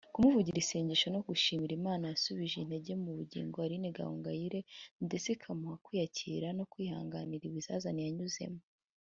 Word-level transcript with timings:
kumuvugira 0.13 0.57
isengesho 0.63 1.07
no 1.11 1.21
gushimira 1.27 1.73
Imana 1.79 2.03
yasubije 2.11 2.55
intege 2.59 2.91
mu 3.03 3.11
bugingo 3.17 3.55
Aline 3.65 3.89
Gahongayire 3.97 4.59
ndetse 5.05 5.27
ikamuha 5.35 5.75
kwiyakira 5.85 6.47
no 6.57 6.63
kwihanganira 6.71 7.43
ibizazane 7.47 8.01
yanyuzemo 8.07 8.61